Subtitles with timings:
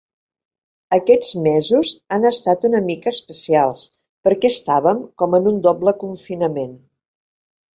[0.95, 3.83] Aquests mesos han estat una mica especials,
[4.29, 6.75] perquè estàvem com en un doble confinament.